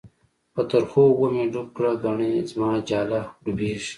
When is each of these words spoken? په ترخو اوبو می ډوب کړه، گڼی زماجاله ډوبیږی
په 0.53 0.61
ترخو 0.69 1.01
اوبو 1.09 1.25
می 1.35 1.43
ډوب 1.51 1.67
کړه، 1.75 1.91
گڼی 2.03 2.31
زماجاله 2.51 3.21
ډوبیږی 3.43 3.89